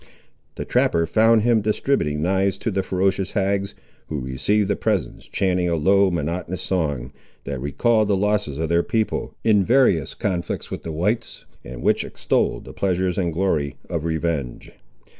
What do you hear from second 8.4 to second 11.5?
of their people, in various conflicts with the whites,